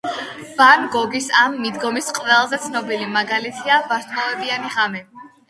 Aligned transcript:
ვან 0.59 0.85
გოგის 0.95 1.27
ამ 1.41 1.57
მიდგომის 1.65 2.07
ყველაზე 2.15 2.59
ცნობილი 2.65 3.11
მაგალითია 3.19 3.79
"ვარსკვლავებიანი 3.93 4.75
ღამე" 4.81 5.05